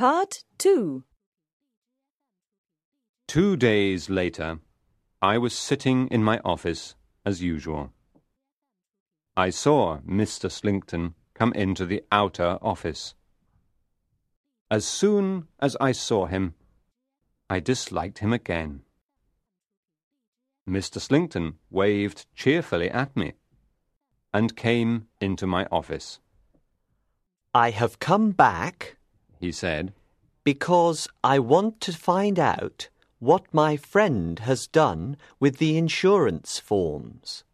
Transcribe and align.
Part 0.00 0.44
2 0.56 1.04
Two 3.28 3.54
days 3.54 4.08
later, 4.08 4.60
I 5.20 5.36
was 5.36 5.52
sitting 5.52 6.08
in 6.08 6.24
my 6.24 6.40
office 6.42 6.94
as 7.26 7.42
usual. 7.42 7.92
I 9.36 9.50
saw 9.50 9.98
Mr. 9.98 10.50
Slinkton 10.50 11.12
come 11.34 11.52
into 11.52 11.84
the 11.84 12.02
outer 12.10 12.56
office. 12.62 13.14
As 14.70 14.86
soon 14.86 15.48
as 15.58 15.76
I 15.78 15.92
saw 15.92 16.24
him, 16.24 16.54
I 17.50 17.60
disliked 17.60 18.20
him 18.20 18.32
again. 18.32 18.80
Mr. 20.66 20.98
Slinkton 20.98 21.58
waved 21.68 22.24
cheerfully 22.34 22.88
at 22.88 23.14
me 23.14 23.34
and 24.32 24.56
came 24.56 25.08
into 25.20 25.46
my 25.46 25.66
office. 25.70 26.20
I 27.52 27.68
have 27.72 27.98
come 27.98 28.30
back, 28.30 28.96
He 29.40 29.52
said, 29.52 29.94
because 30.44 31.08
I 31.24 31.38
want 31.38 31.80
to 31.80 31.92
find 31.92 32.38
out 32.38 32.88
what 33.18 33.52
my 33.52 33.76
friend 33.76 34.38
has 34.40 34.66
done 34.66 35.16
with 35.38 35.56
the 35.56 35.78
insurance 35.78 36.58
forms. 36.58 37.44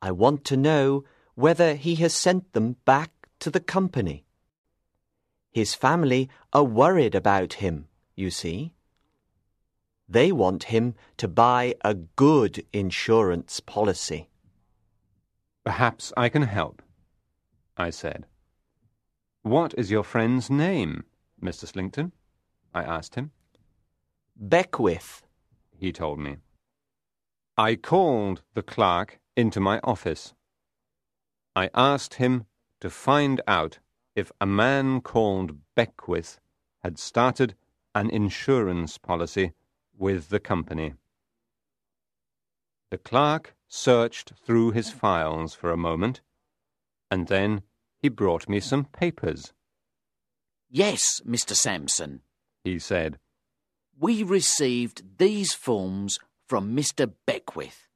I 0.00 0.12
want 0.12 0.44
to 0.46 0.56
know 0.56 1.04
whether 1.34 1.74
he 1.74 1.96
has 1.96 2.14
sent 2.14 2.52
them 2.52 2.76
back 2.86 3.10
to 3.40 3.50
the 3.50 3.60
company. 3.60 4.24
His 5.50 5.74
family 5.74 6.30
are 6.52 6.64
worried 6.64 7.14
about 7.14 7.54
him, 7.54 7.88
you 8.14 8.30
see. 8.30 8.72
They 10.08 10.32
want 10.32 10.64
him 10.64 10.94
to 11.18 11.28
buy 11.28 11.74
a 11.82 11.94
good 11.94 12.64
insurance 12.72 13.60
policy. 13.60 14.30
Perhaps 15.64 16.14
I 16.16 16.30
can 16.30 16.42
help, 16.42 16.80
I 17.76 17.90
said. 17.90 18.24
What 19.42 19.74
is 19.78 19.90
your 19.90 20.04
friend's 20.04 20.50
name, 20.50 21.04
Mr. 21.42 21.66
Slinkton? 21.66 22.12
I 22.74 22.82
asked 22.82 23.14
him. 23.14 23.30
Beckwith, 24.36 25.22
He 25.76 25.92
told 25.92 26.18
me. 26.18 26.38
I 27.56 27.76
called 27.76 28.42
the 28.54 28.62
clerk 28.62 29.20
into 29.36 29.60
my 29.60 29.80
office. 29.82 30.34
I 31.56 31.70
asked 31.74 32.14
him 32.14 32.46
to 32.80 32.90
find 32.90 33.40
out 33.46 33.78
if 34.14 34.30
a 34.40 34.46
man 34.46 35.00
called 35.00 35.58
Beckwith 35.74 36.40
had 36.82 36.98
started 36.98 37.54
an 37.94 38.10
insurance 38.10 38.98
policy 38.98 39.52
with 39.96 40.28
the 40.28 40.40
company. 40.40 40.94
The 42.90 42.98
clerk 42.98 43.54
searched 43.68 44.32
through 44.44 44.70
his 44.72 44.90
files 44.90 45.54
for 45.54 45.70
a 45.70 45.76
moment, 45.76 46.20
and 47.10 47.26
then 47.26 47.62
he 48.00 48.08
brought 48.08 48.48
me 48.48 48.60
some 48.60 48.84
papers. 48.84 49.52
Yes, 50.70 51.20
Mr. 51.26 51.54
Sampson. 51.54 52.20
He 52.64 52.78
said, 52.78 53.18
We 53.98 54.22
received 54.22 55.18
these 55.18 55.52
forms 55.54 56.18
from 56.46 56.76
Mr. 56.76 57.12
Beckwith. 57.26 57.88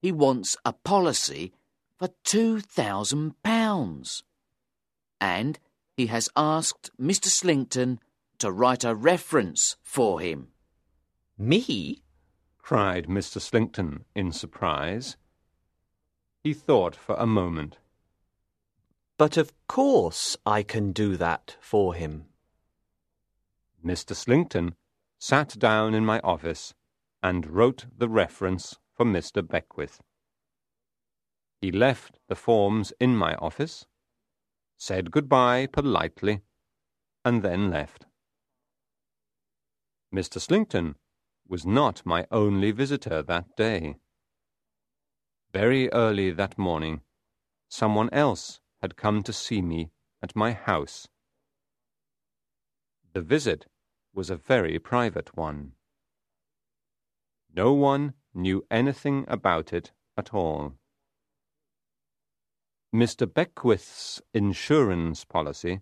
He 0.00 0.12
wants 0.12 0.56
a 0.64 0.72
policy 0.72 1.52
for 1.98 2.08
£2,000. 2.24 4.22
And 5.20 5.58
he 5.96 6.06
has 6.06 6.30
asked 6.34 6.90
Mr. 6.98 7.26
Slinkton 7.26 7.98
to 8.38 8.50
write 8.50 8.84
a 8.84 8.94
reference 8.94 9.76
for 9.82 10.20
him. 10.20 10.48
me? 11.36 12.02
cried 12.56 13.06
Mr. 13.06 13.40
Slinkton 13.40 14.04
in 14.14 14.32
surprise. 14.32 15.16
He 16.42 16.54
thought 16.54 16.96
for 16.96 17.16
a 17.16 17.26
moment. 17.26 17.79
But 19.20 19.36
of 19.36 19.52
course 19.66 20.38
I 20.46 20.62
can 20.62 20.92
do 20.92 21.18
that 21.18 21.58
for 21.60 21.92
him. 21.92 22.24
Mr. 23.84 24.16
Slinkton 24.16 24.76
sat 25.18 25.58
down 25.58 25.92
in 25.92 26.06
my 26.06 26.20
office 26.20 26.72
and 27.22 27.46
wrote 27.46 27.84
the 27.94 28.08
reference 28.08 28.78
for 28.94 29.04
Mr. 29.04 29.46
Beckwith. 29.46 30.00
He 31.60 31.70
left 31.70 32.18
the 32.28 32.34
forms 32.34 32.94
in 32.98 33.14
my 33.14 33.34
office, 33.34 33.84
said 34.78 35.10
good-bye 35.10 35.66
politely, 35.70 36.40
and 37.22 37.42
then 37.42 37.68
left. 37.68 38.06
Mr. 40.14 40.40
Slinkton 40.40 40.94
was 41.46 41.66
not 41.66 42.06
my 42.06 42.26
only 42.30 42.70
visitor 42.70 43.22
that 43.24 43.54
day. 43.54 43.96
Very 45.52 45.92
early 45.92 46.30
that 46.30 46.56
morning, 46.56 47.02
someone 47.68 48.08
else 48.14 48.60
had 48.82 48.96
come 48.96 49.22
to 49.22 49.32
see 49.32 49.62
me 49.62 49.90
at 50.22 50.36
my 50.36 50.52
house. 50.52 51.08
The 53.12 53.20
visit 53.20 53.66
was 54.14 54.30
a 54.30 54.36
very 54.36 54.78
private 54.78 55.36
one. 55.36 55.72
No 57.54 57.72
one 57.72 58.14
knew 58.34 58.64
anything 58.70 59.24
about 59.28 59.72
it 59.72 59.92
at 60.16 60.32
all. 60.32 60.74
Mr. 62.94 63.26
Beckwith's 63.32 64.20
insurance 64.34 65.24
policy 65.24 65.80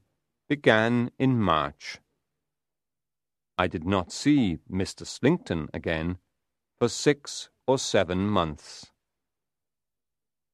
began 0.49 1.11
in 1.19 1.39
March. 1.39 1.99
I 3.57 3.67
did 3.67 3.85
not 3.85 4.13
see 4.13 4.59
Mr. 4.71 5.07
Slinkton 5.07 5.69
again 5.75 6.19
for 6.79 6.89
six 6.89 7.51
or 7.67 7.79
seven 7.79 8.29
months. 8.29 8.93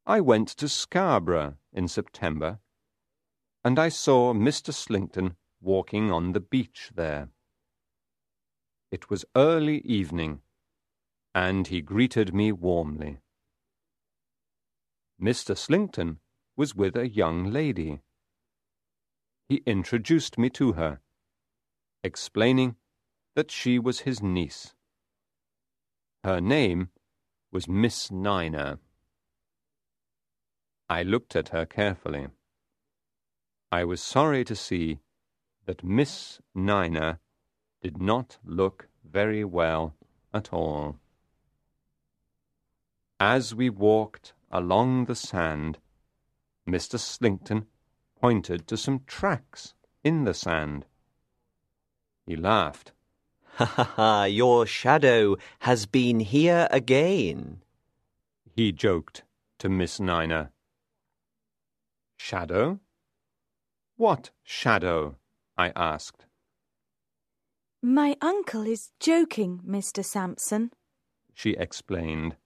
I 0.06 0.20
went 0.20 0.48
to 0.48 0.68
Scarborough 0.68 1.56
in 1.72 1.88
September, 1.88 2.58
and 3.64 3.78
I 3.78 3.88
saw 3.88 4.34
Mr. 4.34 4.72
Slinkton 4.72 5.36
walking 5.62 6.10
on 6.10 6.32
the 6.32 6.40
beach 6.40 6.90
there. 6.94 7.30
It 8.90 9.08
was 9.08 9.24
early 9.34 9.78
evening, 9.78 10.42
and 11.34 11.66
he 11.68 11.80
greeted 11.80 12.34
me 12.34 12.52
warmly. 12.52 13.20
Mr. 15.20 15.56
Slinkton 15.56 16.18
was 16.54 16.74
with 16.74 16.96
a 16.96 17.08
young 17.08 17.50
lady. 17.50 18.00
He 19.48 19.62
introduced 19.64 20.36
me 20.36 20.50
to 20.50 20.72
her, 20.72 21.00
explaining 22.02 22.76
that 23.34 23.50
she 23.50 23.78
was 23.78 24.00
his 24.00 24.22
niece. 24.22 24.74
Her 26.22 26.42
name 26.42 26.90
was 27.50 27.66
Miss 27.66 28.10
Niner. 28.10 28.78
I 30.94 31.02
looked 31.02 31.34
at 31.34 31.48
her 31.48 31.66
carefully. 31.66 32.28
I 33.72 33.82
was 33.82 34.00
sorry 34.00 34.44
to 34.44 34.54
see 34.54 35.00
that 35.66 35.82
Miss 35.82 36.40
Niner 36.54 37.18
did 37.82 38.00
not 38.00 38.38
look 38.44 38.86
very 39.02 39.42
well 39.44 39.96
at 40.32 40.52
all. 40.52 41.00
As 43.18 43.56
we 43.56 43.70
walked 43.70 44.34
along 44.52 45.06
the 45.06 45.16
sand, 45.16 45.78
Mr. 46.64 46.96
Slinkton 46.96 47.66
pointed 48.20 48.68
to 48.68 48.76
some 48.76 49.00
tracks 49.04 49.74
in 50.04 50.22
the 50.22 50.32
sand. 50.32 50.86
He 52.24 52.36
laughed. 52.36 52.92
Ha 53.56 53.64
ha 53.64 53.84
ha, 53.96 54.24
your 54.26 54.64
shadow 54.64 55.36
has 55.58 55.86
been 55.86 56.20
here 56.20 56.68
again. 56.70 57.62
He 58.54 58.70
joked 58.70 59.24
to 59.58 59.68
Miss 59.68 59.98
Niner. 59.98 60.52
Shadow? 62.16 62.80
What 63.96 64.30
shadow? 64.42 65.16
I 65.56 65.72
asked. 65.76 66.26
My 67.82 68.16
uncle 68.20 68.66
is 68.66 68.90
joking, 68.98 69.60
Mr. 69.66 70.04
Sampson. 70.04 70.72
She 71.32 71.50
explained. 71.50 72.36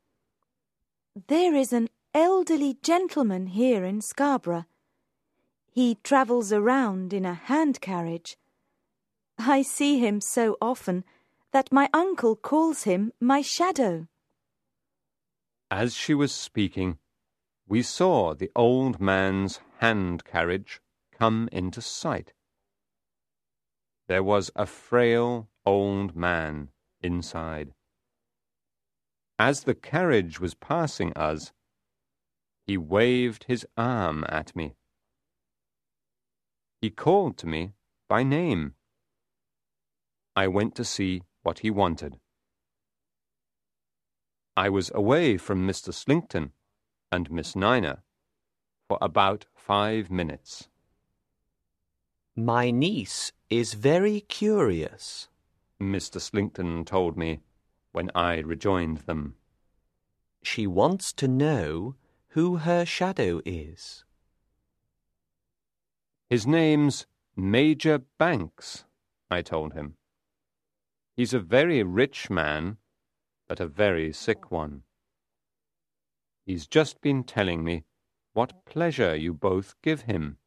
There 1.29 1.55
is 1.55 1.73
an 1.73 1.89
elderly 2.13 2.77
gentleman 2.83 3.47
here 3.47 3.85
in 3.85 4.01
Scarborough. 4.01 4.67
He 5.71 5.97
travels 6.03 6.53
around 6.53 7.13
in 7.13 7.25
a 7.25 7.35
hand 7.35 7.81
carriage. 7.81 8.37
I 9.39 9.63
see 9.63 9.99
him 10.01 10.21
so 10.21 10.57
often 10.61 11.05
that 11.53 11.73
my 11.73 11.89
uncle 11.95 12.35
calls 12.37 12.83
him 12.83 13.13
my 13.21 13.41
shadow. 13.41 14.09
As 15.71 15.95
she 15.95 16.15
was 16.15 16.33
speaking, 16.33 16.99
we 17.69 17.83
saw 17.83 18.35
the 18.35 18.51
old 18.57 18.99
man's 18.99 19.61
hand 19.79 20.25
carriage 20.25 20.81
come 21.13 21.49
into 21.53 21.83
sight. 21.83 22.33
There 24.09 24.23
was 24.23 24.51
a 24.57 24.65
frail 24.65 25.51
old 25.67 26.17
man 26.17 26.71
inside. 27.03 27.75
As 29.39 29.65
the 29.65 29.75
carriage 29.75 30.41
was 30.41 30.55
passing 30.55 31.13
us, 31.13 31.53
he 32.67 32.79
waved 32.79 33.45
his 33.45 33.67
arm 33.77 34.25
at 34.29 34.57
me. 34.57 34.75
He 36.81 36.91
called 36.91 37.37
to 37.39 37.47
me 37.47 37.75
by 38.09 38.23
name. 38.23 38.75
I 40.35 40.49
went 40.49 40.75
to 40.77 40.85
see 40.85 41.23
what 41.43 41.59
he 41.59 41.71
wanted. 41.71 42.19
I 44.57 44.71
was 44.71 44.91
away 44.95 45.37
from 45.37 45.67
Mr. 45.69 45.93
Slinkton 45.93 46.53
and 47.11 47.31
Miss 47.31 47.57
Niner 47.57 48.03
for 48.89 48.99
about 49.01 49.47
five 49.55 50.11
minutes. 50.11 50.69
My 52.35 52.71
niece 52.71 53.33
is 53.51 53.75
very 53.75 54.21
curious. 54.21 55.29
Mr. 55.81 56.21
Slinkton 56.21 56.85
told 56.85 57.17
me 57.17 57.41
when 57.93 58.11
I 58.15 58.39
rejoined 58.39 58.99
them. 58.99 59.35
She 60.43 60.67
wants 60.67 61.13
to 61.15 61.29
know 61.29 61.97
who 62.29 62.57
her 62.57 62.85
shadow 62.85 63.41
is. 63.45 64.05
His 66.31 66.47
name's 66.47 67.07
Major 67.37 68.01
Banks, 68.19 68.85
I 69.31 69.43
told 69.43 69.73
him. 69.73 69.97
He's 71.17 71.35
a 71.35 71.41
very 71.41 71.83
rich 71.83 72.31
man, 72.31 72.77
but 73.49 73.61
a 73.61 73.67
very 73.67 74.13
sick 74.13 74.51
one. 74.51 74.83
He's 76.49 76.67
just 76.67 77.03
been 77.03 77.25
telling 77.25 77.63
me 77.63 77.85
what 78.33 78.65
pleasure 78.65 79.15
you 79.15 79.35
both 79.35 79.75
give 79.83 80.03
him. 80.13 80.39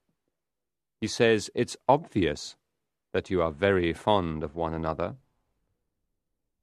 He 1.00 1.06
says 1.06 1.52
it's 1.54 1.78
obvious 1.88 2.56
that 3.14 3.30
you 3.30 3.44
are 3.44 3.52
very 3.52 3.94
fond 3.94 4.42
of 4.42 4.56
one 4.56 4.74
another. 4.74 5.18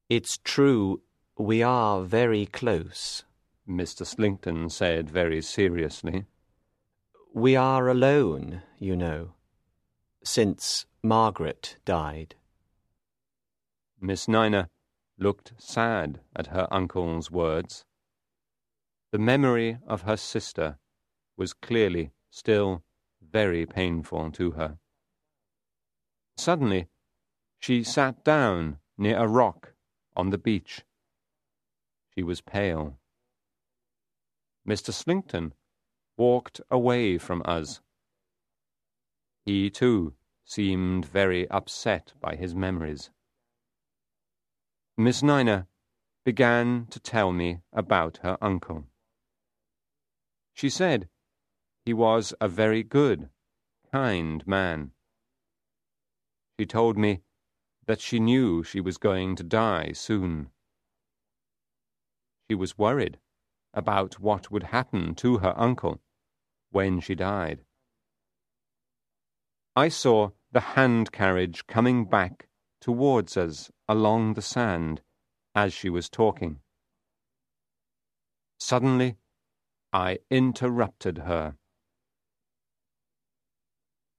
It's 0.09 0.39
true, 0.39 1.03
we 1.39 1.63
are 1.63 2.03
very 2.03 2.47
close, 2.47 3.23
Mr. 3.69 4.05
Slinkton 4.05 4.71
said 4.71 5.09
very 5.09 5.41
seriously. 5.41 6.25
We 7.33 7.55
are 7.55 7.87
alone, 7.87 8.63
you 8.81 8.97
know, 8.97 9.35
since 10.25 10.85
Margaret 11.01 11.77
died. 11.85 12.35
Miss 14.01 14.27
Niner 14.27 14.67
looked 15.17 15.53
sad 15.59 16.19
at 16.35 16.49
her 16.49 16.67
uncle's 16.73 17.31
words. 17.31 17.85
The 19.11 19.19
memory 19.19 19.79
of 19.87 20.03
her 20.03 20.19
sister 20.19 20.79
was 21.37 21.55
clearly 21.55 22.13
still 22.31 22.85
very 23.23 23.65
painful 23.65 24.31
to 24.33 24.51
her. 24.51 24.79
Suddenly, 26.37 26.89
she 27.59 27.83
sat 27.83 28.23
down 28.23 28.79
near 28.99 29.19
a 29.19 29.27
rock 29.27 29.73
on 30.15 30.29
the 30.29 30.37
beach. 30.37 30.85
She 32.15 32.23
was 32.23 32.43
pale. 32.43 32.99
Mr. 34.69 34.93
Slinkton 34.93 35.55
walked 36.19 36.61
away 36.71 37.17
from 37.17 37.43
us. 37.47 37.81
He, 39.47 39.71
too, 39.71 40.15
seemed 40.45 41.07
very 41.07 41.49
upset 41.49 42.13
by 42.21 42.37
his 42.37 42.55
memories. 42.55 43.11
Miss 44.99 45.23
Niner 45.23 45.67
began 46.25 46.87
to 46.91 47.01
tell 47.01 47.33
me 47.33 47.61
about 47.73 48.19
her 48.19 48.37
uncle. 48.43 48.85
She 50.59 50.71
said 50.71 51.09
he 51.87 51.95
was 51.95 52.35
a 52.41 52.49
very 52.49 52.83
good, 52.83 53.31
kind 53.93 54.45
man. 54.45 54.91
She 56.59 56.67
told 56.67 56.99
me 56.99 57.23
that 57.87 58.01
she 58.01 58.19
knew 58.19 58.65
she 58.65 58.81
was 58.81 58.99
going 58.99 59.37
to 59.37 59.45
die 59.45 59.93
soon. 59.93 60.51
She 62.51 62.57
was 62.57 62.77
worried 62.77 63.21
about 63.73 64.19
what 64.19 64.51
would 64.51 64.65
happen 64.65 65.15
to 65.23 65.39
her 65.39 65.55
uncle 65.57 66.01
when 66.71 66.99
she 66.99 67.15
died. 67.15 67.65
I 69.77 69.89
saw 69.89 70.31
the 70.51 70.75
hand 70.75 71.13
carriage 71.13 71.69
coming 71.69 72.05
back 72.05 72.49
towards 72.81 73.37
us 73.37 73.71
along 73.89 74.35
the 74.35 74.43
sand 74.43 75.03
as 75.55 75.73
she 75.73 75.89
was 75.89 76.09
talking. 76.09 76.59
Suddenly, 78.59 79.19
I 79.93 80.19
interrupted 80.31 81.19
her. 81.19 81.57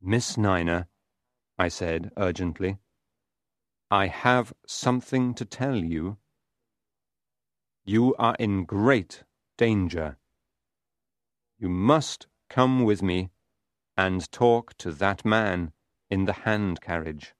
Miss 0.01 0.37
Niner, 0.37 0.87
I 1.57 1.67
said 1.67 2.11
urgently, 2.17 2.79
I 3.91 4.07
have 4.07 4.53
something 4.65 5.33
to 5.35 5.45
tell 5.45 5.75
you. 5.75 6.17
You 7.83 8.15
are 8.17 8.35
in 8.39 8.65
great 8.65 9.23
danger. 9.57 10.17
You 11.57 11.69
must 11.69 12.27
come 12.49 12.83
with 12.83 13.03
me 13.03 13.29
and 13.97 14.31
talk 14.31 14.77
to 14.77 14.91
that 14.91 15.25
man 15.25 15.71
in 16.09 16.25
the 16.25 16.33
hand 16.33 16.81
carriage. 16.81 17.35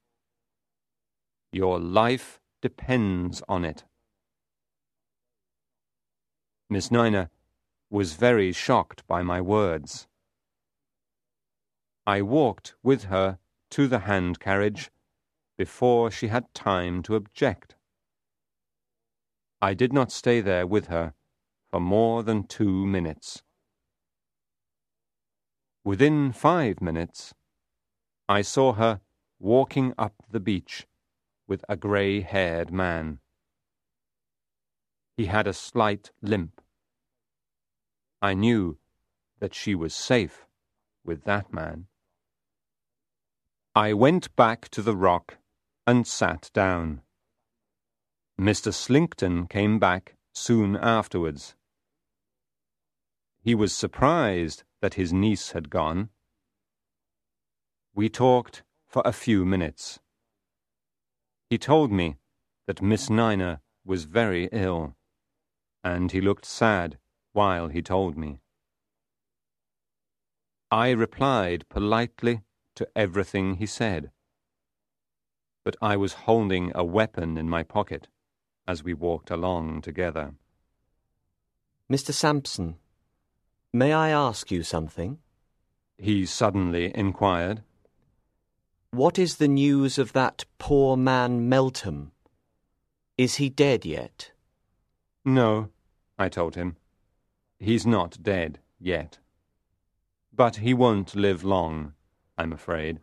Your 1.51 1.79
life 1.79 2.39
depends 2.61 3.41
on 3.47 3.63
it. 3.65 3.85
Miss 6.69 6.91
Niner 6.91 7.29
was 7.89 8.13
very 8.13 8.51
shocked 8.51 9.05
by 9.07 9.23
my 9.23 9.41
words. 9.41 10.07
I 12.05 12.21
walked 12.21 12.75
with 12.83 13.05
her 13.05 13.39
to 13.71 13.87
the 13.87 13.99
hand 13.99 14.39
carriage 14.39 14.91
before 15.57 16.09
she 16.09 16.27
had 16.27 16.53
time 16.53 17.03
to 17.03 17.15
object. 17.15 17.75
I 19.61 19.73
did 19.73 19.91
not 19.91 20.11
stay 20.11 20.41
there 20.41 20.65
with 20.65 20.87
her 20.87 21.13
for 21.69 21.79
more 21.79 22.23
than 22.23 22.43
two 22.43 22.85
minutes. 22.85 23.43
Within 25.83 26.31
five 26.31 26.81
minutes, 26.81 27.33
I 28.27 28.41
saw 28.41 28.73
her 28.73 29.01
walking 29.39 29.93
up 29.97 30.13
the 30.29 30.39
beach 30.39 30.87
with 31.47 31.65
a 31.67 31.75
grey 31.75 32.21
haired 32.21 32.71
man. 32.71 33.19
He 35.17 35.25
had 35.25 35.47
a 35.47 35.53
slight 35.53 36.11
limp. 36.21 36.61
I 38.21 38.33
knew 38.33 38.77
that 39.39 39.55
she 39.55 39.75
was 39.75 39.93
safe 39.95 40.45
with 41.05 41.23
that 41.23 41.53
man. 41.53 41.87
I 43.75 43.93
went 43.93 44.35
back 44.35 44.67
to 44.69 44.81
the 44.81 44.95
rock 44.95 45.37
and 45.87 46.05
sat 46.05 46.49
down. 46.53 47.01
Mr. 48.39 48.73
Slinkton 48.73 49.47
came 49.47 49.79
back 49.79 50.15
soon 50.33 50.75
afterwards. 50.75 51.55
He 53.41 53.55
was 53.55 53.73
surprised 53.73 54.63
that 54.81 54.95
his 54.95 55.13
niece 55.13 55.51
had 55.51 55.69
gone. 55.69 56.09
We 57.95 58.09
talked 58.09 58.63
for 58.87 59.01
a 59.05 59.13
few 59.13 59.45
minutes. 59.45 59.99
He 61.49 61.57
told 61.57 61.91
me 61.91 62.17
that 62.67 62.81
Miss 62.81 63.09
Niner 63.09 63.61
was 63.85 64.03
very 64.03 64.49
ill, 64.51 64.95
and 65.83 66.11
he 66.11 66.21
looked 66.21 66.45
sad 66.45 66.97
while 67.39 67.69
he 67.69 67.81
told 67.81 68.17
me. 68.17 68.31
I 70.69 70.89
replied 70.89 71.63
politely 71.69 72.41
to 72.75 72.85
everything 73.03 73.55
he 73.55 73.65
said, 73.65 74.11
but 75.63 75.77
I 75.81 75.95
was 75.95 76.25
holding 76.27 76.73
a 76.75 76.83
weapon 76.83 77.37
in 77.37 77.49
my 77.49 77.63
pocket 77.63 78.09
as 78.67 78.83
we 78.83 78.93
walked 78.93 79.31
along 79.31 79.83
together. 79.83 80.33
Mr. 81.89 82.11
Sampson, 82.13 82.75
may 83.71 83.93
I 83.93 84.09
ask 84.09 84.51
you 84.51 84.61
something? 84.61 85.19
He 85.97 86.25
suddenly 86.25 86.91
inquired. 86.93 87.63
What 88.91 89.17
is 89.17 89.37
the 89.37 89.53
news 89.63 89.97
of 89.97 90.11
that 90.11 90.43
poor 90.57 90.97
man 90.97 91.47
Meltham? 91.47 92.11
Is 93.17 93.35
he 93.35 93.47
dead 93.47 93.85
yet? 93.85 94.31
No, 95.23 95.69
I 96.17 96.27
told 96.27 96.55
him. 96.55 96.75
He's 97.59 97.85
not 97.85 98.23
dead 98.23 98.59
yet. 98.79 99.19
But 100.33 100.57
he 100.57 100.73
won't 100.73 101.15
live 101.15 101.43
long, 101.43 101.93
I'm 102.37 102.53
afraid. 102.53 102.99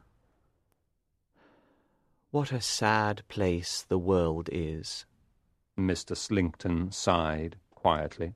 What 2.31 2.53
a 2.53 2.61
sad 2.61 3.23
place 3.29 3.83
the 3.83 3.99
world 3.99 4.49
is. 4.51 5.05
Mr. 5.79 6.17
Slinkton 6.17 6.91
sighed 6.91 7.57
quietly. 7.75 8.35